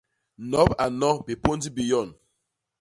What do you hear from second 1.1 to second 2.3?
bipôndi bi nyon.